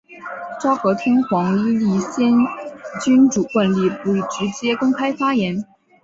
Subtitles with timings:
[0.59, 2.33] 昭和天皇依立宪
[3.03, 5.63] 君主惯例不直接公开发言。